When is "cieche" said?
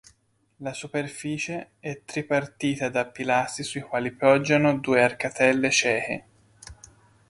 5.69-6.25